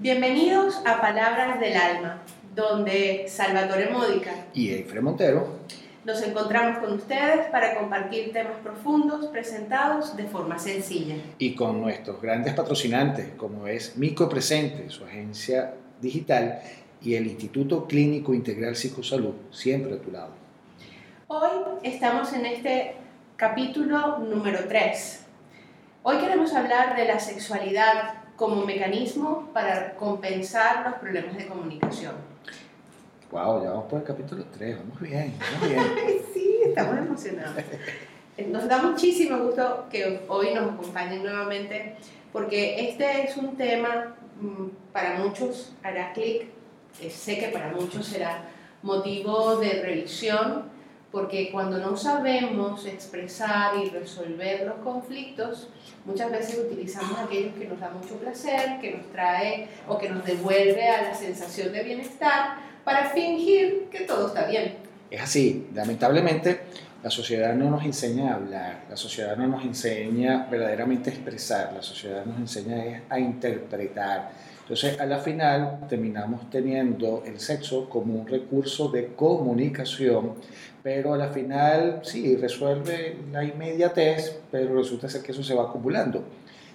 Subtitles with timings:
[0.00, 2.22] Bienvenidos a Palabras del Alma,
[2.54, 5.58] donde Salvatore Módica y Efre Montero
[6.04, 11.16] nos encontramos con ustedes para compartir temas profundos presentados de forma sencilla.
[11.38, 16.60] Y con nuestros grandes patrocinantes, como es Mico Presente, su agencia digital,
[17.02, 20.30] y el Instituto Clínico Integral Psicosalud, siempre a tu lado.
[21.26, 21.50] Hoy
[21.82, 22.94] estamos en este
[23.34, 25.24] capítulo número 3.
[26.04, 32.14] Hoy queremos hablar de la sexualidad como mecanismo para compensar los problemas de comunicación.
[33.32, 36.22] Wow, ya vamos por el capítulo 3, vamos bien, vamos bien.
[36.32, 37.64] sí, estamos emocionados.
[38.46, 41.96] Nos da muchísimo gusto que hoy nos acompañen nuevamente
[42.32, 46.46] porque este es un tema mm, para muchos hará clic,
[47.02, 48.44] eh, sé que para muchos será
[48.82, 50.64] motivo de revisión
[51.10, 55.68] porque cuando no sabemos expresar y resolver los conflictos,
[56.04, 60.24] muchas veces utilizamos aquellos que nos da mucho placer, que nos trae o que nos
[60.24, 64.76] devuelve a la sensación de bienestar para fingir que todo está bien.
[65.10, 66.60] Es así, lamentablemente
[67.02, 71.72] la sociedad no nos enseña a hablar, la sociedad no nos enseña verdaderamente a expresar,
[71.72, 74.32] la sociedad nos enseña a interpretar.
[74.68, 80.34] Entonces, a la final terminamos teniendo el sexo como un recurso de comunicación
[80.82, 85.64] pero a la final sí, resuelve la inmediatez, pero resulta ser que eso se va
[85.64, 86.22] acumulando.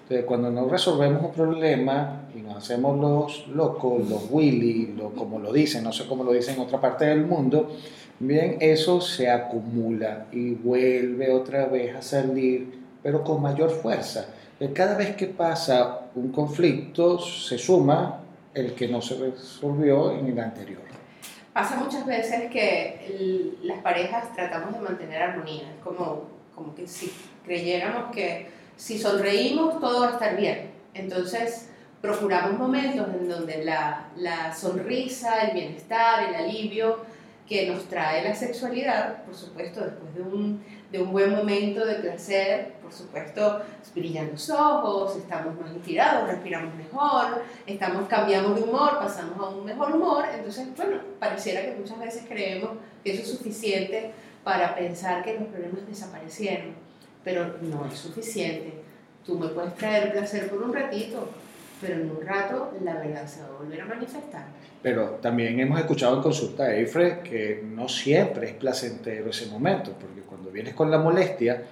[0.03, 5.39] Entonces, cuando no resolvemos un problema y nos hacemos los locos, los willy, lo, como
[5.39, 7.71] lo dicen, no sé cómo lo dicen en otra parte del mundo,
[8.19, 14.27] bien, eso se acumula y vuelve otra vez a salir, pero con mayor fuerza.
[14.73, 18.21] Cada vez que pasa un conflicto, se suma
[18.53, 20.81] el que no se resolvió en el anterior.
[21.53, 27.11] Pasa muchas veces que las parejas tratamos de mantener armonía, es como, como que si
[27.43, 30.71] creyéramos que si sonreímos todo va a estar bien.
[30.93, 31.69] Entonces
[32.01, 36.97] procuramos momentos en donde la, la sonrisa, el bienestar, el alivio
[37.47, 41.95] que nos trae la sexualidad, por supuesto, después de un, de un buen momento de
[41.95, 43.63] placer, por supuesto,
[43.95, 49.65] brillan los ojos, estamos más inspirados, respiramos mejor, estamos, cambiamos de humor, pasamos a un
[49.65, 52.73] mejor humor, entonces, bueno, pareciera que muchas veces creemos
[53.03, 54.11] que eso es suficiente
[54.43, 56.75] para pensar que los problemas desaparecieron,
[57.23, 58.83] pero no es suficiente.
[59.25, 61.27] Tú me puedes traer placer por un ratito,
[61.83, 64.45] pero en un rato la verdad se va a volver a manifestar.
[64.81, 69.91] Pero también hemos escuchado en consulta a Eifre que no siempre es placentero ese momento,
[69.99, 71.63] porque cuando vienes con la molestia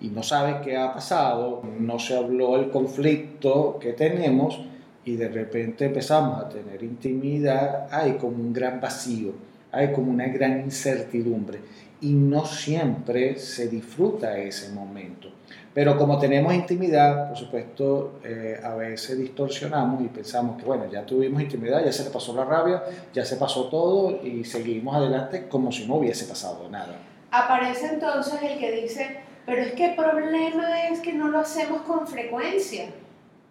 [0.00, 4.60] y no sabes qué ha pasado, no se habló el conflicto que tenemos
[5.04, 9.32] y de repente empezamos a tener intimidad, hay como un gran vacío,
[9.76, 11.60] hay como una gran incertidumbre
[12.00, 15.28] y no siempre se disfruta ese momento.
[15.72, 21.04] Pero como tenemos intimidad, por supuesto, eh, a veces distorsionamos y pensamos que, bueno, ya
[21.04, 22.82] tuvimos intimidad, ya se le pasó la rabia,
[23.12, 26.96] ya se pasó todo y seguimos adelante como si no hubiese pasado nada.
[27.30, 31.82] Aparece entonces el que dice, pero es que el problema es que no lo hacemos
[31.82, 32.86] con frecuencia.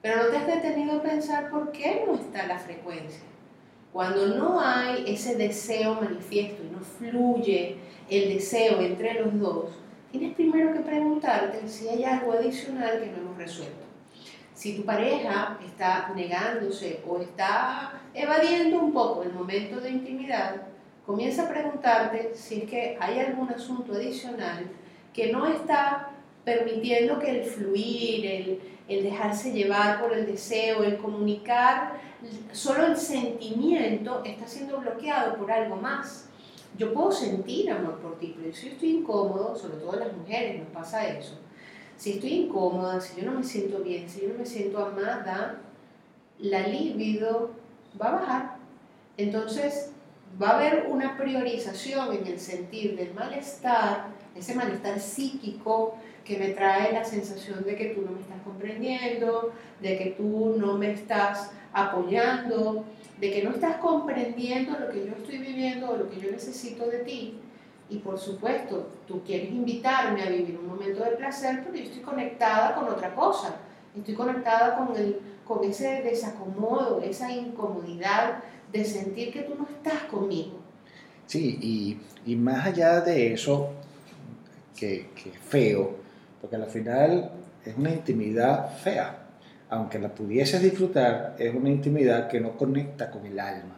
[0.01, 3.21] Pero no te has detenido a pensar por qué no está la frecuencia.
[3.95, 7.77] Cuando no hay ese deseo manifiesto y no fluye
[8.09, 9.69] el deseo entre los dos,
[10.11, 13.85] tienes primero que preguntarte si hay algo adicional que no hemos resuelto.
[14.53, 20.63] Si tu pareja está negándose o está evadiendo un poco el momento de intimidad,
[21.05, 24.65] comienza a preguntarte si es que hay algún asunto adicional
[25.13, 26.09] que no está
[26.43, 31.99] permitiendo que el fluir, el, el dejarse llevar por el deseo, el comunicar,
[32.51, 36.25] solo el sentimiento está siendo bloqueado por algo más
[36.77, 40.69] yo puedo sentir amor por ti, pero si estoy incómodo, sobre todo las mujeres nos
[40.69, 41.37] pasa eso,
[41.95, 45.61] si estoy incómoda, si yo no me siento bien, si yo no me siento amada,
[46.39, 47.51] la libido
[47.99, 48.57] va a bajar.
[49.15, 49.91] Entonces
[50.41, 55.95] va a haber una priorización en el sentir del malestar, ese malestar psíquico
[56.25, 60.55] que me trae la sensación de que tú no me estás comprendiendo, de que tú
[60.57, 62.83] no me estás apoyando,
[63.19, 66.87] de que no estás comprendiendo lo que yo estoy viviendo o lo que yo necesito
[66.87, 67.39] de ti.
[67.89, 72.01] Y por supuesto, tú quieres invitarme a vivir un momento de placer, pero yo estoy
[72.01, 73.57] conectada con otra cosa.
[73.95, 78.43] Estoy conectada con, el, con ese desacomodo, esa incomodidad
[78.73, 80.57] de sentir que tú no estás conmigo.
[81.27, 83.69] Sí, y, y más allá de eso,
[84.75, 86.04] que, que feo,
[86.45, 87.31] porque al final
[87.65, 89.21] es una intimidad fea
[89.67, 93.75] aunque la pudieses disfrutar, es una intimidad que no conecta con el alma.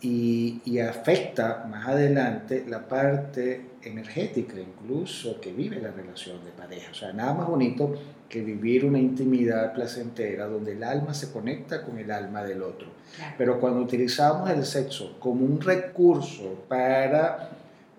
[0.00, 6.92] y, y, afecta más adelante la parte energética incluso que vive la relación de pareja.
[6.92, 7.96] O sea, nada más bonito
[8.28, 12.86] que vivir una intimidad placentera donde el alma se conecta con el alma del otro.
[13.36, 17.50] Pero cuando utilizamos el sexo como un recurso para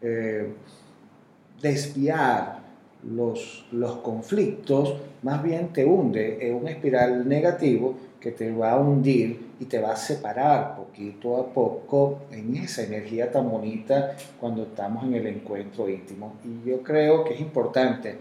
[0.01, 0.54] eh,
[1.62, 2.59] desviar
[3.04, 8.80] los, los conflictos, más bien te hunde en un espiral negativo que te va a
[8.80, 14.63] hundir y te va a separar poquito a poco en esa energía tan bonita cuando
[14.63, 16.34] estamos en el encuentro íntimo.
[16.44, 18.18] Y yo creo que es importante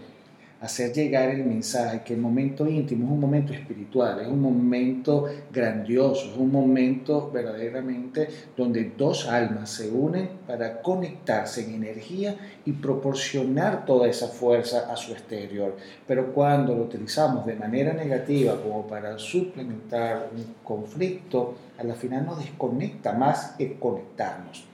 [0.61, 5.25] hacer llegar el mensaje que el momento íntimo es un momento espiritual, es un momento
[5.51, 8.27] grandioso, es un momento verdaderamente
[8.57, 12.35] donde dos almas se unen para conectarse en energía
[12.65, 15.77] y proporcionar toda esa fuerza a su exterior.
[16.05, 22.25] Pero cuando lo utilizamos de manera negativa como para suplementar un conflicto, a la final
[22.25, 24.65] nos desconecta más que conectarnos.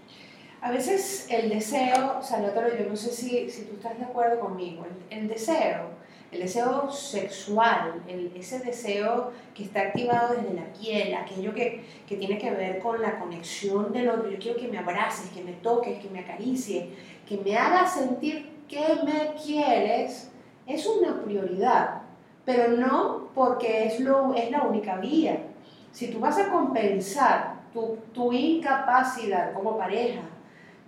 [0.65, 4.83] A veces el deseo, Salvatore, yo no sé si, si tú estás de acuerdo conmigo,
[5.11, 5.91] el, deseo,
[6.31, 8.01] el deseo sexual,
[8.33, 12.99] ese deseo que está activado desde la piel, aquello que, que, tiene que ver con
[12.99, 16.85] la conexión del otro, yo quiero que me abraces, que me toques, que me acaricies,
[17.29, 20.31] que me hagas sentir que me quieres,
[20.65, 22.01] es una prioridad,
[22.43, 25.43] pero no porque es, lo, es la única vía.
[25.91, 30.21] Si tú vas a compensar tu, tu incapacidad como pareja,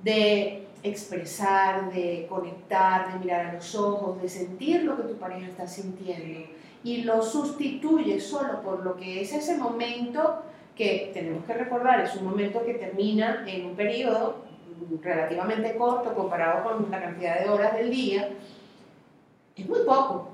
[0.03, 5.47] de expresar, de conectar, de mirar a los ojos, de sentir lo que tu pareja
[5.47, 6.47] está sintiendo
[6.83, 10.43] y lo sustituye solo por lo que es ese momento
[10.75, 14.45] que tenemos que recordar, es un momento que termina en un periodo
[15.01, 18.29] relativamente corto comparado con la cantidad de horas del día,
[19.55, 20.29] es muy poco.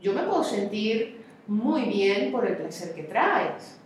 [0.00, 3.78] Yo me puedo sentir muy bien por el placer que traes.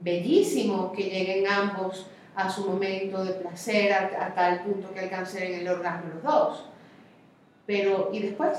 [0.00, 5.68] Bellísimo que lleguen ambos a su momento de placer, a, tal punto que alcancen el
[5.68, 6.64] orgasmo los dos.
[7.66, 8.58] Pero, ¿y después?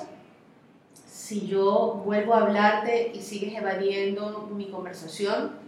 [1.08, 5.64] Si yo vuelvo a hablarte y sigues evadiendo mi conversación,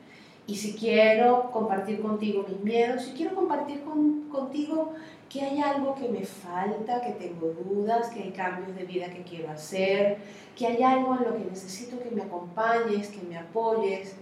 [0.48, 4.94] y si quiero compartir contigo mis miedos, si quiero compartir con, contigo
[5.28, 9.24] que hay algo que me falta, que tengo dudas, que hay cambios de vida que
[9.24, 10.18] quiero hacer,
[10.56, 14.16] que hay algo en lo que necesito que me acompañes, que me apoyes,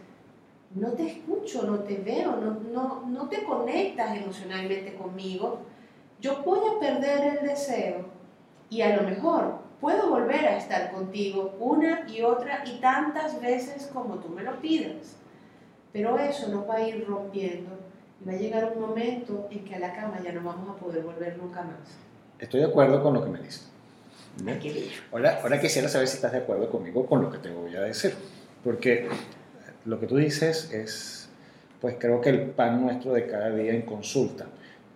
[0.75, 5.59] no te escucho, no te veo, no, no, no te conectas emocionalmente conmigo,
[6.19, 8.05] yo voy a perder el deseo
[8.69, 13.89] y a lo mejor puedo volver a estar contigo una y otra y tantas veces
[13.93, 15.17] como tú me lo pidas.
[15.91, 17.71] Pero eso no va a ir rompiendo
[18.19, 20.79] y va a llegar un momento en que a la cama ya no vamos a
[20.79, 21.97] poder volver nunca más.
[22.39, 23.69] Estoy de acuerdo con lo que me dices.
[25.11, 27.81] Ahora, ahora quisiera saber si estás de acuerdo conmigo con lo que te voy a
[27.81, 28.15] decir.
[28.63, 29.07] Porque
[29.85, 31.27] lo que tú dices es,
[31.81, 34.45] pues creo que el pan nuestro de cada día en consulta,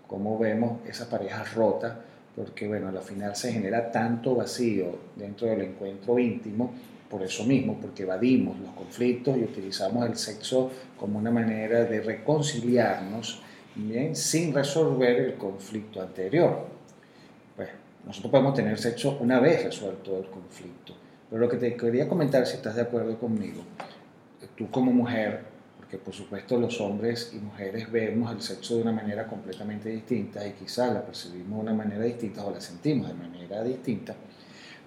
[0.07, 2.00] cómo vemos esa pareja rota,
[2.36, 6.74] porque bueno, al final se genera tanto vacío dentro del encuentro íntimo,
[7.10, 12.01] por eso mismo, porque evadimos los conflictos y utilizamos el sexo como una manera de
[12.01, 13.42] reconciliarnos,
[14.13, 16.66] sin resolver el conflicto anterior.
[17.56, 17.69] Pues
[18.06, 20.94] nosotros podemos tener sexo una vez resuelto el conflicto,
[21.30, 23.62] pero lo que te quería comentar, si estás de acuerdo conmigo,
[24.57, 25.42] tú como mujer,
[25.77, 30.45] porque por supuesto los hombres y mujeres vemos el sexo de una manera completamente distinta
[30.45, 34.15] y quizás la percibimos de una manera distinta o la sentimos de manera distinta,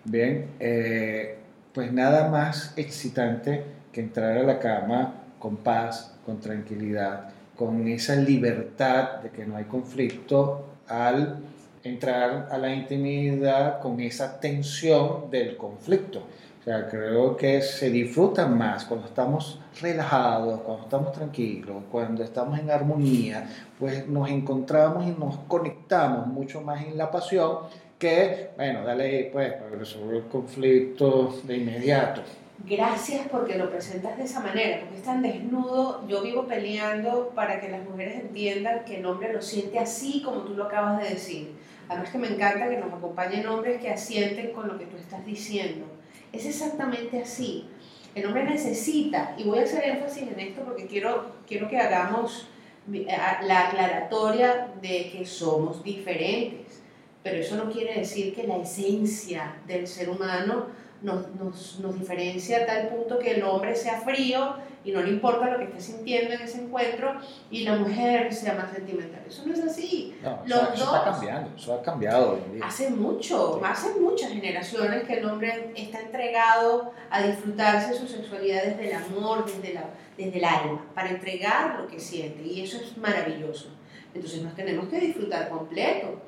[0.05, 1.39] bien, eh,
[1.73, 8.17] pues nada más excitante que entrar a la cama con paz, con tranquilidad, con esa
[8.17, 11.39] libertad de que no hay conflicto al
[11.83, 16.27] entrar a la intimidad con esa tensión del conflicto.
[16.61, 22.59] O sea, creo que se disfruta más cuando estamos relajados, cuando estamos tranquilos, cuando estamos
[22.59, 23.49] en armonía,
[23.79, 27.61] pues nos encontramos y nos conectamos mucho más en la pasión
[27.99, 32.21] que, bueno, dale pues resolver el conflicto de inmediato.
[32.69, 36.07] Gracias porque lo presentas de esa manera, porque es tan desnudo.
[36.09, 40.43] Yo vivo peleando para que las mujeres entiendan que el hombre lo siente así como
[40.43, 41.53] tú lo acabas de decir.
[41.89, 45.25] Además que me encanta que nos acompañen hombres que asienten con lo que tú estás
[45.25, 45.87] diciendo
[46.33, 47.67] es exactamente así.
[48.15, 52.49] El hombre necesita, y voy a hacer énfasis en esto porque quiero, quiero que hagamos
[52.93, 53.07] eh,
[53.43, 56.81] la aclaratoria de que somos diferentes,
[57.23, 60.67] pero eso no quiere decir que la esencia del ser humano
[61.03, 64.55] nos, nos, nos diferencia a tal punto que el hombre sea frío
[64.85, 67.15] y no le importa lo que esté sintiendo en ese encuentro
[67.51, 69.23] y la mujer sea más sentimental.
[69.27, 70.17] Eso no es así.
[70.23, 72.67] No, Los eso, dos, está cambiando, eso ha cambiado hoy en día.
[72.67, 78.65] Hace mucho, hace muchas generaciones que el hombre está entregado a disfrutarse de su sexualidad
[78.65, 79.85] desde el amor, desde, la,
[80.17, 83.69] desde el alma, para entregar lo que siente y eso es maravilloso.
[84.15, 86.23] Entonces nos tenemos que disfrutar completo.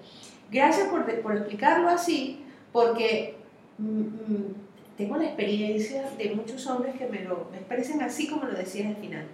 [0.50, 3.41] Gracias por, por explicarlo así, porque
[4.96, 8.88] tengo la experiencia de muchos hombres que me lo me expresen así como lo decías
[8.88, 9.24] al final.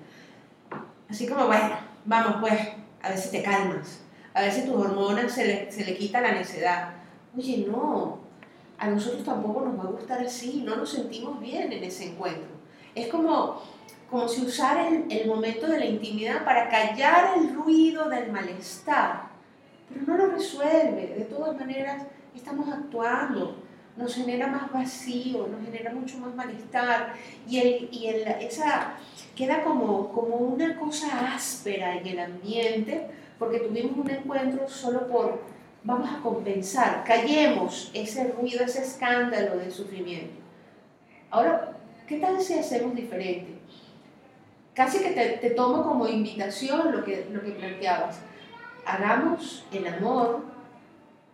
[1.09, 1.71] Así como, bueno,
[2.05, 2.61] vamos pues,
[3.03, 4.01] a ver si te calmas,
[4.35, 6.95] a ver si tus hormonas se le, se le quita la necedad.
[7.37, 8.19] Oye, no,
[8.79, 12.49] a nosotros tampoco nos va a gustar así, no nos sentimos bien en ese encuentro.
[12.95, 13.63] Es como,
[14.11, 19.29] como si usara el, el momento de la intimidad para callar el ruido del malestar,
[19.89, 22.03] pero no lo resuelve, de todas maneras
[22.35, 23.68] estamos actuando
[23.99, 27.15] nos genera más vacío, nos genera mucho más malestar
[27.49, 28.95] y, el, y el, esa
[29.35, 35.41] queda como, como una cosa áspera en el ambiente porque tuvimos un encuentro solo por,
[35.83, 40.41] vamos a compensar, callemos ese ruido, ese escándalo de sufrimiento.
[41.31, 41.77] Ahora,
[42.07, 43.59] ¿qué tal si hacemos diferente?
[44.75, 48.21] Casi que te, te tomo como invitación lo que, lo que planteabas.
[48.87, 50.45] Hagamos el amor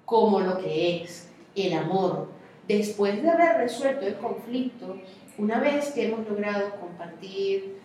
[0.06, 2.28] como lo que es, el amor,
[2.68, 4.98] después de haber resuelto el conflicto,
[5.38, 7.78] una vez que hemos logrado compartir,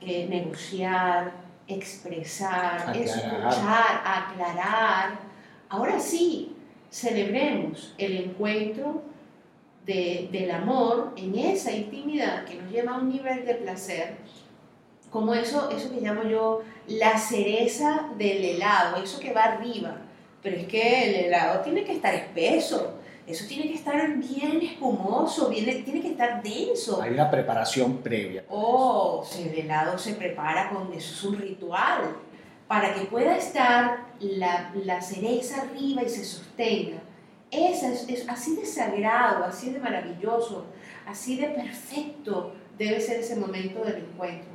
[0.00, 1.32] eh, negociar,
[1.68, 5.18] expresar, escuchar, aclarar,
[5.68, 6.54] ahora sí,
[6.90, 9.02] celebremos el encuentro
[9.86, 14.16] del amor en esa intimidad que nos lleva a un nivel de placer,
[15.10, 19.96] como eso, eso que llamo yo la cereza del helado, eso que va arriba.
[20.42, 25.48] Pero es que el helado tiene que estar espeso, eso tiene que estar bien espumoso,
[25.48, 27.00] bien, tiene que estar denso.
[27.00, 28.44] Hay una preparación previa.
[28.48, 32.16] Oh, el helado se prepara con eso, es un ritual,
[32.66, 37.02] para que pueda estar la, la cereza arriba y se sostenga.
[37.50, 40.66] es, es, así de sagrado, así de maravilloso,
[41.06, 44.50] así de perfecto debe ser ese momento del encuentro.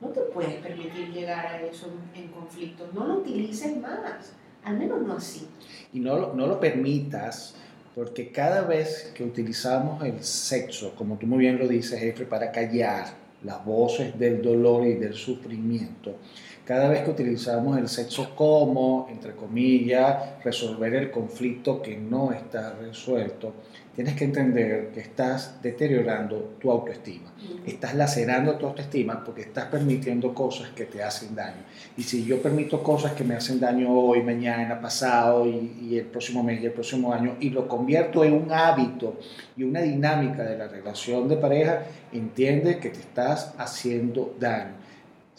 [0.00, 4.32] No te puedes permitir llegar a eso en conflicto, no lo utilices más,
[4.64, 5.48] al menos no así.
[5.92, 7.54] Y no, no lo permitas
[7.98, 12.52] porque cada vez que utilizamos el sexo, como tú muy bien lo dices, Jeffrey, para
[12.52, 13.06] callar
[13.44, 16.16] las voces del dolor y del sufrimiento,
[16.68, 22.74] cada vez que utilizamos el sexo como, entre comillas, resolver el conflicto que no está
[22.74, 23.54] resuelto,
[23.98, 27.32] tienes que entender que estás deteriorando tu autoestima.
[27.66, 31.62] Estás lacerando tu autoestima porque estás permitiendo cosas que te hacen daño.
[31.96, 36.44] Y si yo permito cosas que me hacen daño hoy, mañana, pasado y, el próximo
[36.44, 39.18] mes y el próximo año y lo convierto en un hábito
[39.56, 44.88] y una dinámica de la relación de pareja, entiende que te estás haciendo daño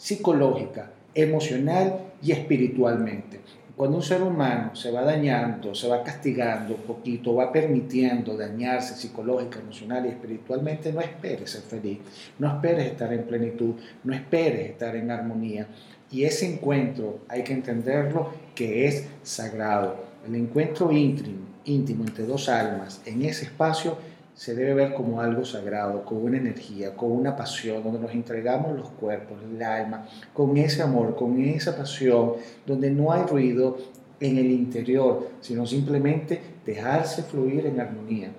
[0.00, 3.40] psicológica, emocional y espiritualmente.
[3.76, 8.94] Cuando un ser humano se va dañando, se va castigando un poquito, va permitiendo dañarse
[8.94, 11.98] psicológica, emocional y espiritualmente, no esperes ser feliz,
[12.38, 15.66] no esperes estar en plenitud, no esperes estar en armonía.
[16.10, 20.02] Y ese encuentro hay que entenderlo que es sagrado.
[20.26, 23.98] El encuentro íntimo, íntimo entre dos almas en ese espacio
[24.40, 28.74] se debe ver como algo sagrado, con una energía, con una pasión, donde nos entregamos
[28.74, 33.76] los cuerpos, el alma, con ese amor, con esa pasión, donde no hay ruido
[34.18, 38.30] en el interior, sino simplemente dejarse fluir en armonía.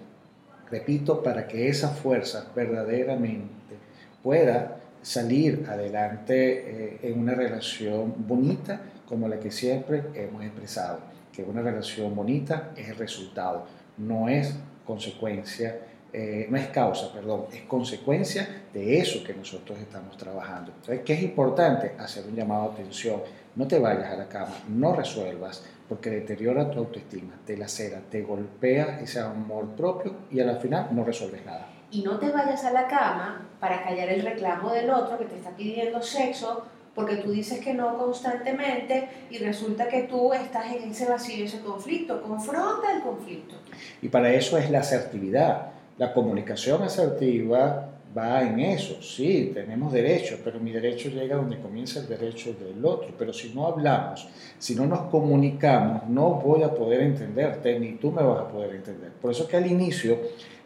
[0.72, 3.76] Repito, para que esa fuerza verdaderamente
[4.24, 10.98] pueda salir adelante eh, en una relación bonita como la que siempre hemos expresado,
[11.32, 13.68] que una relación bonita es el resultado,
[14.00, 20.18] no es consecuencia eh, no es causa, perdón, es consecuencia de eso que nosotros estamos
[20.18, 20.72] trabajando.
[20.72, 21.94] Entonces, ¿qué es importante?
[21.98, 23.22] Hacer un llamado a atención.
[23.56, 28.22] No te vayas a la cama, no resuelvas, porque deteriora tu autoestima, te lacera, te
[28.22, 31.68] golpea ese amor propio y al final no resuelves nada.
[31.92, 35.36] Y no te vayas a la cama para callar el reclamo del otro que te
[35.36, 36.66] está pidiendo sexo
[36.96, 41.62] porque tú dices que no constantemente y resulta que tú estás en ese vacío, ese
[41.62, 42.22] conflicto.
[42.22, 43.56] Confronta el conflicto.
[44.02, 49.04] Y para eso es la asertividad la comunicación asertiva va en eso.
[49.04, 53.14] Sí, tenemos derechos, pero mi derecho llega donde comienza el derecho del otro.
[53.16, 54.28] Pero si no hablamos,
[54.58, 58.74] si no nos comunicamos, no voy a poder entenderte, ni tú me vas a poder
[58.74, 59.12] entender.
[59.12, 60.18] Por eso que al inicio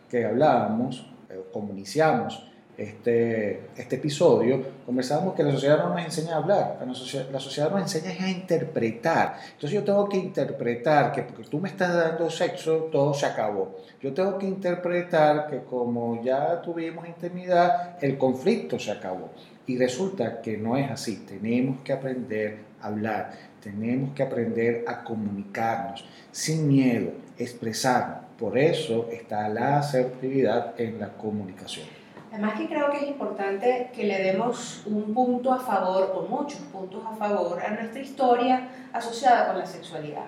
[0.10, 2.42] que hablábamos, eh, comunicamos,
[2.78, 7.40] este, este episodio, conversábamos que la sociedad no nos enseña a hablar, la sociedad, la
[7.40, 9.38] sociedad nos enseña a interpretar.
[9.54, 13.78] Entonces yo tengo que interpretar que porque tú me estás dando sexo, todo se acabó.
[14.02, 19.30] Yo tengo que interpretar que como ya tuvimos intimidad, el conflicto se acabó.
[19.68, 21.26] Y resulta que no es así.
[21.28, 23.32] Tenemos que aprender a hablar,
[23.64, 28.26] tenemos que aprender a comunicarnos sin miedo, expresarnos.
[28.38, 31.95] Por eso está la asertividad en la comunicación.
[32.36, 36.60] Además que creo que es importante que le demos un punto a favor o muchos
[36.64, 40.26] puntos a favor a nuestra historia asociada con la sexualidad.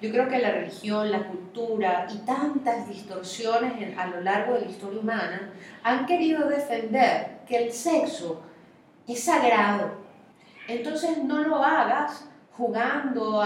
[0.00, 4.70] Yo creo que la religión, la cultura y tantas distorsiones a lo largo de la
[4.70, 5.52] historia humana
[5.82, 8.40] han querido defender que el sexo
[9.06, 9.98] es sagrado.
[10.66, 12.26] Entonces no lo hagas
[12.56, 13.42] jugando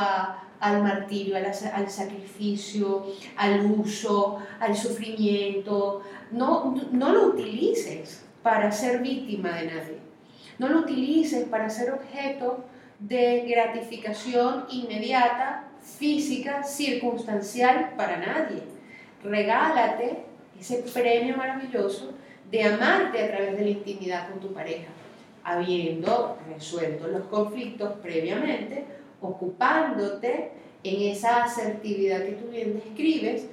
[0.64, 3.04] al martirio, al, sacrificio,
[3.36, 6.00] al uso, al sufrimiento.
[6.30, 9.98] No, no lo utilices para ser víctima de nadie.
[10.58, 12.64] No lo utilices para ser objeto
[12.98, 18.62] de gratificación inmediata, física, circunstancial para nadie.
[19.22, 20.24] Regálate
[20.58, 22.12] ese premio maravilloso
[22.50, 24.88] de amarte a través de la intimidad con tu pareja,
[25.42, 30.52] habiendo resuelto los conflictos previamente ocupándote
[30.82, 33.46] en esa asertividad que tú bien describes.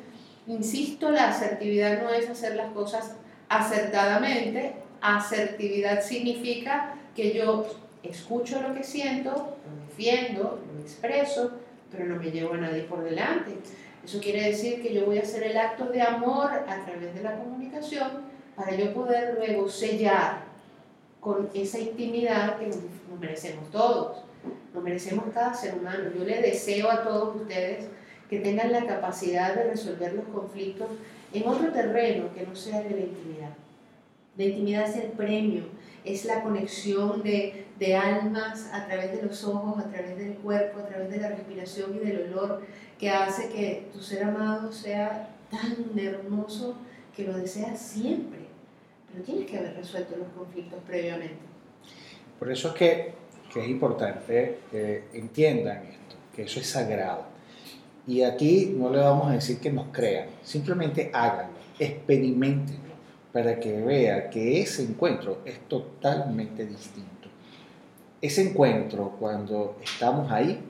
[0.47, 3.15] Insisto, la asertividad no es hacer las cosas
[3.47, 7.65] acertadamente, asertividad significa que yo
[8.03, 11.51] escucho lo que siento, lo defiendo, lo expreso,
[11.91, 13.57] pero no me llevo a nadie por delante.
[14.03, 17.21] Eso quiere decir que yo voy a hacer el acto de amor a través de
[17.21, 18.09] la comunicación
[18.55, 20.43] para yo poder luego sellar
[21.19, 24.30] con esa intimidad que nos merecemos todos.
[24.73, 26.11] Nos merecemos cada ser humano.
[26.17, 27.85] Yo le deseo a todos ustedes
[28.29, 30.87] que tengan la capacidad de resolver los conflictos
[31.33, 33.49] en otro terreno que no sea el de la intimidad.
[34.37, 35.63] La intimidad es el premio,
[36.05, 40.79] es la conexión de, de, almas a través de los ojos, a través del cuerpo,
[40.79, 42.61] a través de la respiración y del olor,
[42.97, 46.75] que hace que tu ser amado sea tan hermoso
[47.15, 48.39] que lo deseas siempre.
[49.11, 51.51] Pero tienes que haber resuelto los conflictos previamente.
[52.39, 53.20] Por eso es que
[53.53, 57.25] que es importante que entiendan esto, que eso es sagrado.
[58.07, 62.91] Y aquí no le vamos a decir que nos crean, simplemente háganlo, experimentenlo,
[63.31, 67.29] para que vea que ese encuentro es totalmente distinto.
[68.21, 70.61] Ese encuentro, cuando estamos ahí,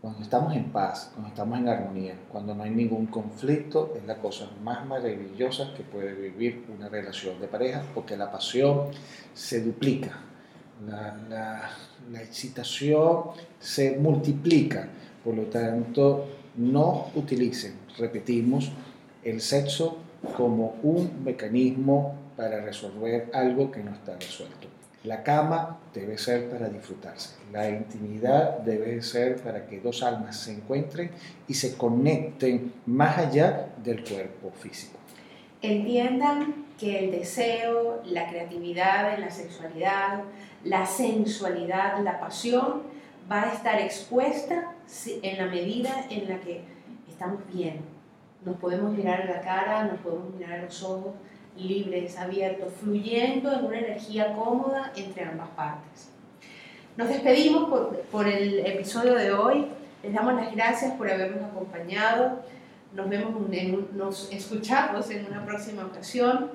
[0.00, 4.16] cuando estamos en paz, cuando estamos en armonía, cuando no hay ningún conflicto, es la
[4.18, 8.88] cosa más maravillosa que puede vivir una relación de pareja, porque la pasión
[9.34, 10.20] se duplica,
[10.86, 11.70] la,
[12.20, 13.24] excitación
[13.60, 14.88] se multiplica.
[15.24, 18.70] Por lo tanto, no utilicen, repetimos,
[19.24, 19.98] el sexo
[20.36, 24.68] como un mecanismo para resolver algo que no está resuelto.
[25.04, 27.36] La cama debe ser para disfrutarse.
[27.52, 31.10] La intimidad debe ser para que dos almas se encuentren
[31.46, 34.98] y se conecten más allá del cuerpo físico.
[35.62, 40.22] Entiendan que el deseo, la creatividad en la sexualidad,
[40.64, 42.82] la sensualidad, la pasión
[43.30, 44.72] va a estar expuesta
[45.22, 46.62] en la medida en la que
[47.08, 47.80] estamos bien.
[48.44, 51.14] Nos podemos mirar a la cara, nos podemos mirar a los ojos,
[51.56, 56.10] libres, abiertos, fluyendo en una energía cómoda entre ambas partes.
[56.96, 57.68] Nos despedimos
[58.10, 59.66] por, el episodio de hoy.
[60.02, 62.42] Les damos las gracias por habernos acompañado.
[62.94, 63.32] Nos vemos,
[63.92, 66.50] nos escuchamos en una próxima ocasión.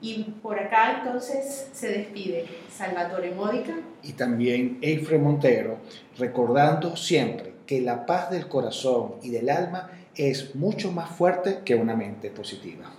[0.00, 3.74] Y por acá entonces se despide Salvatore Módica.
[4.02, 5.78] Y también Eifre Montero,
[6.18, 11.74] recordando siempre que la paz del corazón y del alma es mucho más fuerte que
[11.74, 12.90] una mente positiva.